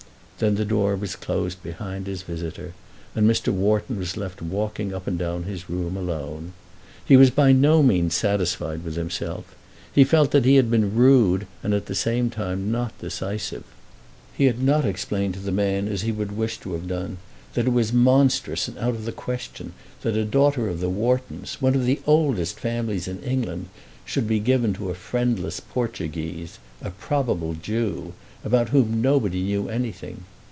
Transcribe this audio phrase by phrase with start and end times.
[0.41, 2.73] Then the door was closed behind his visitor,
[3.13, 3.53] and Mr.
[3.53, 6.53] Wharton was left walking up and down his room alone.
[7.05, 9.55] He was by no means satisfied with himself.
[9.93, 13.63] He felt that he had been rude and at the same time not decisive.
[14.33, 17.17] He had not explained to the man as he would wish to have done,
[17.53, 21.61] that it was monstrous and out of the question that a daughter of the Whartons,
[21.61, 23.67] one of the oldest families in England,
[24.05, 28.13] should be given to a friendless Portuguese, a probable Jew,
[28.43, 30.23] about whom nobody knew anything.